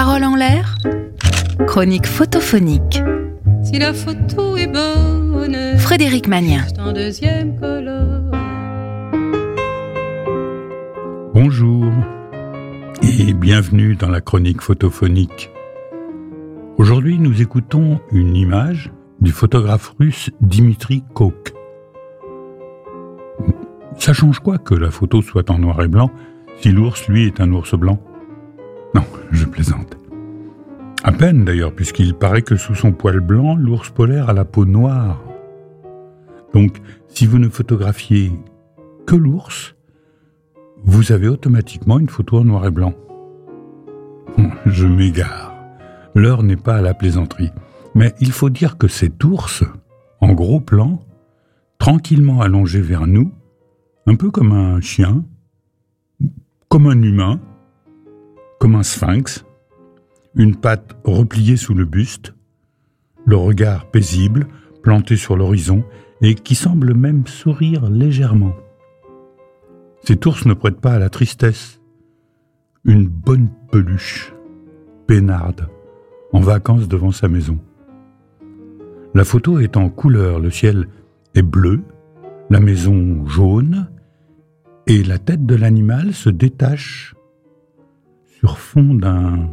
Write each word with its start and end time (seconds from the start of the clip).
Parole 0.00 0.22
en 0.22 0.36
l'air, 0.36 0.76
chronique 1.66 2.06
photophonique. 2.06 3.02
Si 3.64 3.80
la 3.80 3.92
photo 3.92 4.56
est 4.56 4.68
bonne, 4.68 5.76
Frédéric 5.76 6.28
Magnien. 6.28 6.64
en 6.78 6.92
deuxième 6.92 7.58
colonne. 7.58 8.30
Bonjour 11.34 11.90
et 13.02 13.32
bienvenue 13.32 13.96
dans 13.96 14.08
la 14.08 14.20
chronique 14.20 14.60
photophonique. 14.60 15.50
Aujourd'hui, 16.76 17.18
nous 17.18 17.42
écoutons 17.42 17.98
une 18.12 18.36
image 18.36 18.92
du 19.20 19.32
photographe 19.32 19.94
russe 19.98 20.30
Dimitri 20.40 21.02
Kok. 21.12 21.54
Ça 23.96 24.12
change 24.12 24.38
quoi 24.38 24.58
que 24.58 24.76
la 24.76 24.92
photo 24.92 25.22
soit 25.22 25.50
en 25.50 25.58
noir 25.58 25.82
et 25.82 25.88
blanc 25.88 26.12
si 26.60 26.70
l'ours, 26.70 27.08
lui, 27.08 27.26
est 27.26 27.40
un 27.40 27.52
ours 27.52 27.74
blanc? 27.74 27.98
Non, 28.94 29.04
je 29.30 29.44
plaisante. 29.44 29.96
À 31.04 31.12
peine 31.12 31.44
d'ailleurs, 31.44 31.74
puisqu'il 31.74 32.14
paraît 32.14 32.42
que 32.42 32.56
sous 32.56 32.74
son 32.74 32.92
poil 32.92 33.20
blanc, 33.20 33.56
l'ours 33.56 33.90
polaire 33.90 34.28
a 34.28 34.32
la 34.32 34.44
peau 34.44 34.64
noire. 34.64 35.22
Donc, 36.54 36.78
si 37.08 37.26
vous 37.26 37.38
ne 37.38 37.48
photographiez 37.48 38.32
que 39.06 39.16
l'ours, 39.16 39.74
vous 40.84 41.12
avez 41.12 41.28
automatiquement 41.28 41.98
une 41.98 42.08
photo 42.08 42.38
en 42.38 42.44
noir 42.44 42.66
et 42.66 42.70
blanc. 42.70 42.94
Bon, 44.36 44.50
Je 44.66 44.86
m'égare. 44.86 45.54
L'heure 46.14 46.42
n'est 46.42 46.56
pas 46.56 46.76
à 46.76 46.82
la 46.82 46.94
plaisanterie. 46.94 47.50
Mais 47.94 48.14
il 48.20 48.32
faut 48.32 48.50
dire 48.50 48.76
que 48.78 48.88
cet 48.88 49.22
ours, 49.24 49.64
en 50.20 50.32
gros 50.32 50.60
plan, 50.60 51.00
tranquillement 51.78 52.40
allongé 52.40 52.80
vers 52.80 53.06
nous, 53.06 53.32
un 54.06 54.14
peu 54.14 54.30
comme 54.30 54.52
un 54.52 54.80
chien, 54.80 55.24
comme 56.68 56.86
un 56.86 57.02
humain, 57.02 57.40
comme 58.58 58.74
un 58.74 58.82
sphinx, 58.82 59.44
une 60.34 60.56
patte 60.56 60.96
repliée 61.04 61.56
sous 61.56 61.74
le 61.74 61.84
buste, 61.84 62.34
le 63.26 63.36
regard 63.36 63.90
paisible, 63.90 64.46
planté 64.82 65.16
sur 65.16 65.36
l'horizon, 65.36 65.84
et 66.20 66.34
qui 66.34 66.54
semble 66.54 66.94
même 66.94 67.26
sourire 67.26 67.88
légèrement. 67.88 68.54
Cet 70.02 70.24
ours 70.26 70.46
ne 70.46 70.54
prête 70.54 70.80
pas 70.80 70.94
à 70.94 70.98
la 70.98 71.10
tristesse. 71.10 71.80
Une 72.84 73.06
bonne 73.06 73.48
peluche, 73.70 74.32
peinarde, 75.06 75.68
en 76.32 76.40
vacances 76.40 76.88
devant 76.88 77.12
sa 77.12 77.28
maison. 77.28 77.58
La 79.14 79.24
photo 79.24 79.58
est 79.58 79.76
en 79.76 79.90
couleur, 79.90 80.40
le 80.40 80.50
ciel 80.50 80.88
est 81.34 81.42
bleu, 81.42 81.82
la 82.50 82.60
maison 82.60 83.26
jaune, 83.26 83.88
et 84.86 85.02
la 85.02 85.18
tête 85.18 85.44
de 85.44 85.54
l'animal 85.54 86.14
se 86.14 86.30
détache 86.30 87.14
sur 88.38 88.56
fond 88.56 88.94
d'un 88.94 89.50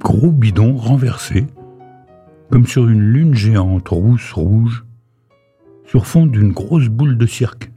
gros 0.00 0.32
bidon 0.32 0.76
renversé, 0.76 1.46
comme 2.50 2.66
sur 2.66 2.88
une 2.88 3.12
lune 3.12 3.34
géante 3.34 3.88
rousse 3.88 4.32
rouge, 4.32 4.84
sur 5.84 6.04
fond 6.06 6.26
d'une 6.26 6.52
grosse 6.52 6.88
boule 6.88 7.16
de 7.16 7.26
cirque. 7.26 7.70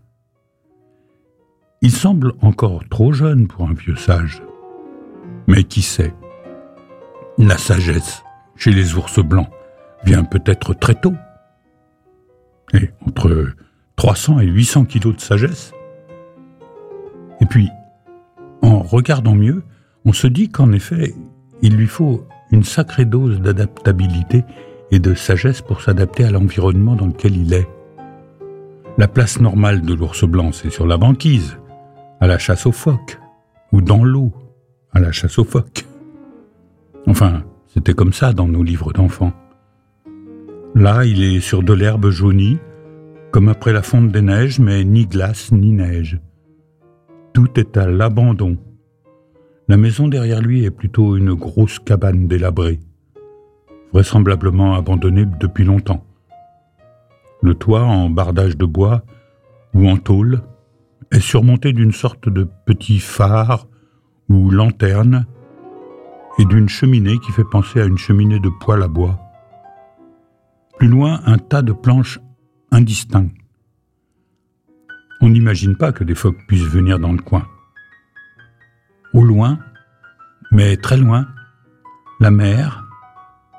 Il 1.84 1.92
semble 1.92 2.34
encore 2.42 2.84
trop 2.90 3.12
jeune 3.14 3.48
pour 3.48 3.70
un 3.70 3.74
vieux 3.74 3.96
sage. 3.96 4.42
Mais 5.46 5.64
qui 5.64 5.84
sait? 5.84 6.16
La 7.38 7.60
sagesse, 7.60 8.24
chez 8.56 8.72
les 8.72 8.96
ours 8.96 9.20
blancs, 9.20 9.52
vient 10.06 10.24
peut-être 10.24 10.74
très 10.74 10.96
tôt. 10.96 11.14
Et 12.74 12.90
entre 13.06 13.54
300 13.96 14.40
et 14.40 14.48
800 14.48 14.86
kilos 14.86 15.16
de 15.16 15.22
sagesse. 15.22 15.72
Et 17.42 17.46
puis, 17.46 17.70
en 18.64 18.80
regardant 18.80 19.36
mieux, 19.36 19.64
on 20.08 20.14
se 20.14 20.26
dit 20.26 20.48
qu'en 20.48 20.72
effet, 20.72 21.14
il 21.62 21.76
lui 21.76 21.86
faut 21.86 22.26
une 22.52 22.64
sacrée 22.64 23.04
dose 23.04 23.42
d'adaptabilité 23.42 24.46
et 24.90 25.00
de 25.00 25.14
sagesse 25.14 25.62
pour 25.62 25.82
s'adapter 25.82 26.24
à 26.24 26.32
l'environnement 26.32 26.96
dans 26.96 27.08
lequel 27.08 27.36
il 27.36 27.54
est. 27.54 27.68
La 28.98 29.10
place 29.10 29.42
normale 29.42 29.82
de 29.82 29.94
l'ours 29.94 30.24
blanc, 30.24 30.54
c'est 30.54 30.70
sur 30.70 30.88
la 30.88 30.98
banquise, 30.98 31.58
à 32.22 32.28
la 32.28 32.38
chasse 32.38 32.66
aux 32.66 32.72
phoques, 32.72 33.20
ou 33.74 33.82
dans 33.82 34.06
l'eau, 34.06 34.32
à 34.94 35.02
la 35.02 35.12
chasse 35.12 35.38
aux 35.40 35.44
phoques. 35.44 35.86
Enfin, 37.06 37.44
c'était 37.68 37.94
comme 37.94 38.14
ça 38.14 38.32
dans 38.32 38.48
nos 38.48 38.64
livres 38.64 38.94
d'enfants. 38.94 39.34
Là, 40.74 41.04
il 41.04 41.22
est 41.22 41.42
sur 41.42 41.64
de 41.64 41.74
l'herbe 41.74 42.12
jaunie, 42.12 42.60
comme 43.32 43.50
après 43.50 43.74
la 43.74 43.82
fonte 43.82 44.14
des 44.14 44.22
neiges, 44.22 44.60
mais 44.60 44.86
ni 44.86 45.06
glace 45.06 45.52
ni 45.52 45.74
neige. 45.74 46.22
Tout 47.34 47.60
est 47.60 47.76
à 47.76 47.88
l'abandon. 47.88 48.58
La 49.70 49.76
maison 49.76 50.08
derrière 50.08 50.42
lui 50.42 50.64
est 50.64 50.72
plutôt 50.72 51.18
une 51.18 51.34
grosse 51.34 51.80
cabane 51.80 52.28
délabrée, 52.28 52.80
vraisemblablement 53.92 54.76
abandonnée 54.76 55.26
depuis 55.42 55.66
longtemps. 55.66 56.06
Le 57.42 57.54
toit 57.54 57.84
en 57.84 58.10
bardage 58.10 58.56
de 58.56 58.66
bois 58.66 59.04
ou 59.74 59.90
en 59.90 59.98
tôle 59.98 60.42
est 61.12 61.20
surmonté 61.20 61.74
d'une 61.74 61.92
sorte 61.92 62.30
de 62.30 62.48
petit 62.66 63.00
phare 63.00 63.68
ou 64.30 64.50
lanterne 64.52 65.26
et 66.40 66.46
d'une 66.46 66.70
cheminée 66.70 67.18
qui 67.20 67.34
fait 67.34 67.44
penser 67.44 67.82
à 67.82 67.86
une 67.86 67.98
cheminée 67.98 68.40
de 68.40 68.50
poêle 68.62 68.84
à 68.84 68.88
bois. 68.88 69.20
Plus 70.80 70.88
loin, 70.88 71.20
un 71.26 71.40
tas 71.40 71.62
de 71.62 71.74
planches 71.74 72.22
indistinctes. 72.72 73.36
On 75.20 75.28
n'imagine 75.28 75.76
pas 75.76 75.92
que 75.92 76.06
des 76.06 76.16
phoques 76.16 76.40
puissent 76.48 76.70
venir 76.70 77.00
dans 77.00 77.12
le 77.12 77.22
coin. 77.22 77.46
Au 79.14 79.24
loin, 79.24 79.60
mais 80.52 80.78
très 80.78 80.98
loin, 80.98 81.28
la 82.20 82.32
mer, 82.32 82.86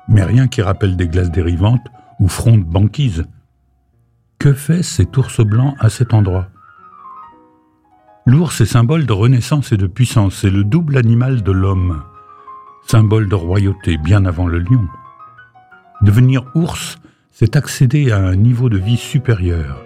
mais 0.07 0.23
rien 0.23 0.47
qui 0.47 0.61
rappelle 0.61 0.95
des 0.95 1.07
glaces 1.07 1.31
dérivantes 1.31 1.85
ou 2.19 2.27
front 2.27 2.57
de 2.57 2.63
banquise. 2.63 3.25
Que 4.37 4.53
fait 4.53 4.83
cet 4.83 5.17
ours 5.17 5.41
blanc 5.41 5.75
à 5.79 5.89
cet 5.89 6.13
endroit? 6.13 6.47
L'ours 8.25 8.61
est 8.61 8.65
symbole 8.65 9.05
de 9.05 9.13
renaissance 9.13 9.71
et 9.71 9.77
de 9.77 9.87
puissance, 9.87 10.35
c'est 10.35 10.49
le 10.49 10.63
double 10.63 10.97
animal 10.97 11.41
de 11.41 11.51
l'homme, 11.51 12.03
symbole 12.85 13.27
de 13.27 13.35
royauté 13.35 13.97
bien 13.97 14.25
avant 14.25 14.47
le 14.47 14.59
lion. 14.59 14.87
Devenir 16.01 16.45
ours, 16.55 16.99
c'est 17.31 17.55
accéder 17.55 18.11
à 18.11 18.17
un 18.17 18.35
niveau 18.35 18.69
de 18.69 18.77
vie 18.77 18.97
supérieur. 18.97 19.83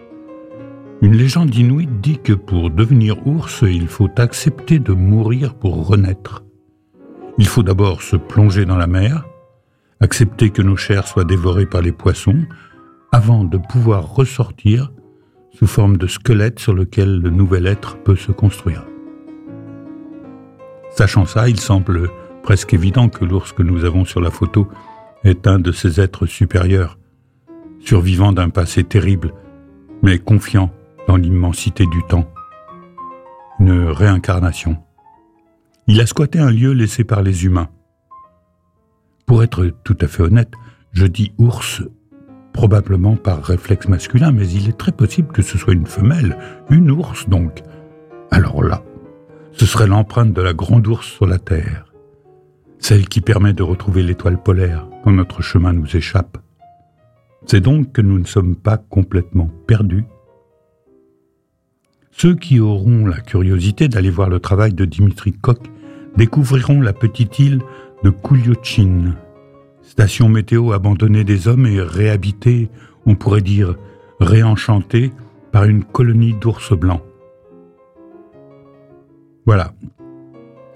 Une 1.04 1.18
légende 1.18 1.54
inuite 1.54 2.00
dit 2.00 2.18
que 2.18 2.32
pour 2.32 2.70
devenir 2.70 3.28
ours, 3.28 3.66
il 3.68 3.90
faut 3.90 4.10
accepter 4.16 4.80
de 4.80 4.94
mourir 4.94 5.54
pour 5.54 5.86
renaître. 5.86 6.46
Il 7.38 7.46
faut 7.46 7.62
d'abord 7.62 8.02
se 8.02 8.16
plonger 8.16 8.64
dans 8.64 8.78
la 8.78 8.88
mer, 8.88 9.26
accepter 10.00 10.50
que 10.50 10.62
nos 10.62 10.78
chairs 10.78 11.06
soient 11.06 11.26
dévorées 11.26 11.66
par 11.66 11.82
les 11.82 11.92
poissons, 11.92 12.46
avant 13.12 13.44
de 13.44 13.58
pouvoir 13.58 14.16
ressortir 14.16 14.94
sous 15.52 15.68
forme 15.68 15.98
de 15.98 16.08
squelette 16.08 16.60
sur 16.60 16.74
lequel 16.74 17.20
le 17.20 17.32
nouvel 17.32 17.68
être 17.68 17.98
peut 17.98 18.16
se 18.16 18.32
construire. 18.32 18.86
Sachant 20.90 21.26
ça, 21.26 21.50
il 21.50 21.60
semble 21.60 22.12
presque 22.44 22.74
évident 22.74 23.10
que 23.10 23.26
l'ours 23.26 23.52
que 23.52 23.62
nous 23.64 23.84
avons 23.84 24.06
sur 24.06 24.22
la 24.22 24.32
photo 24.32 24.70
est 25.26 25.48
un 25.48 25.60
de 25.60 25.74
ces 25.74 26.00
êtres 26.00 26.28
supérieurs, 26.28 26.98
survivant 27.82 28.32
d'un 28.32 28.50
passé 28.50 28.86
terrible, 28.86 29.34
mais 30.02 30.18
confiant 30.18 30.72
dans 31.08 31.18
l'immensité 31.18 31.86
du 31.86 32.04
temps. 32.04 32.32
Une 33.60 33.88
réincarnation. 33.88 34.78
Il 35.88 36.00
a 36.02 36.06
squatté 36.06 36.40
un 36.40 36.52
lieu 36.52 36.72
laissé 36.72 37.04
par 37.04 37.22
les 37.22 37.46
humains. 37.46 37.70
Pour 39.26 39.44
être 39.44 39.68
tout 39.84 39.98
à 40.02 40.08
fait 40.08 40.24
honnête, 40.24 40.52
je 40.92 41.06
dis 41.06 41.34
ours 41.38 41.84
probablement 42.54 43.16
par 43.16 43.44
réflexe 43.44 43.88
masculin, 43.88 44.32
mais 44.32 44.48
il 44.48 44.70
est 44.70 44.78
très 44.78 44.92
possible 44.92 45.34
que 45.34 45.42
ce 45.42 45.58
soit 45.58 45.74
une 45.74 45.88
femelle, 45.88 46.38
une 46.70 46.92
ours 46.92 47.28
donc. 47.28 47.64
Alors 48.32 48.64
là, 48.64 48.84
ce 49.52 49.66
serait 49.66 49.88
l'empreinte 49.88 50.34
de 50.34 50.42
la 50.42 50.54
grande 50.54 50.88
ours 50.88 51.08
sur 51.08 51.26
la 51.26 51.40
Terre, 51.40 51.92
celle 52.80 53.08
qui 53.08 53.22
permet 53.22 53.54
de 53.54 53.64
retrouver 53.64 54.04
l'étoile 54.04 54.42
polaire 54.42 54.88
quand 55.04 55.12
notre 55.12 55.42
chemin 55.42 55.74
nous 55.74 55.96
échappe. 55.96 56.38
C'est 57.46 57.60
donc 57.60 57.92
que 57.92 58.02
nous 58.02 58.20
ne 58.20 58.26
sommes 58.26 58.56
pas 58.56 58.78
complètement 58.78 59.50
perdus. 59.68 60.06
Ceux 62.16 62.36
qui 62.36 62.60
auront 62.60 63.06
la 63.08 63.20
curiosité 63.20 63.88
d'aller 63.88 64.12
voir 64.12 64.30
le 64.30 64.40
travail 64.40 64.74
de 64.74 64.86
Dimitri 64.86 65.34
Koch 65.34 65.58
découvriront 66.16 66.80
la 66.80 66.94
petite 66.94 67.40
île 67.40 67.60
de 68.04 68.12
Kouliochin, 68.12 69.16
station 69.82 70.30
météo 70.30 70.74
abandonnée 70.74 71.24
des 71.24 71.48
hommes 71.48 71.66
et 71.66 71.82
réhabitée, 71.82 72.70
on 73.08 73.16
pourrait 73.16 73.42
dire 73.42 73.76
réenchantée, 74.20 75.12
par 75.52 75.66
une 75.66 75.84
colonie 75.84 76.34
d'ours 76.34 76.78
blancs. 76.78 77.02
Voilà. 79.46 79.74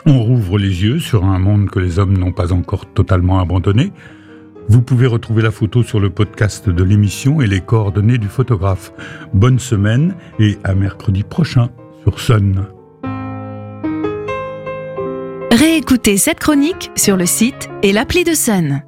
On 0.05 0.23
rouvre 0.23 0.57
les 0.57 0.83
yeux 0.83 0.99
sur 0.99 1.23
un 1.23 1.39
monde 1.39 1.69
que 1.69 1.79
les 1.79 1.99
hommes 1.99 2.17
n'ont 2.17 2.31
pas 2.31 2.51
encore 2.51 2.91
totalement 2.93 3.39
abandonné. 3.39 3.91
Vous 4.69 4.81
pouvez 4.81 5.07
retrouver 5.07 5.41
la 5.41 5.51
photo 5.51 5.81
sur 5.81 5.99
le 5.99 6.09
podcast 6.09 6.69
de 6.69 6.83
l'émission 6.83 7.41
et 7.41 7.47
les 7.47 7.61
coordonnées 7.61 8.17
du 8.17 8.27
photographe. 8.27 8.91
Bonne 9.33 9.59
semaine 9.59 10.15
et 10.39 10.57
à 10.63 10.75
mercredi 10.75 11.23
prochain 11.23 11.69
sur 12.03 12.19
Sun. 12.19 12.65
Réécoutez 15.51 16.17
cette 16.17 16.39
chronique 16.39 16.91
sur 16.95 17.15
le 17.15 17.25
site 17.25 17.69
et 17.81 17.93
l'appli 17.93 18.25
de 18.25 18.33
Sun. 18.33 18.83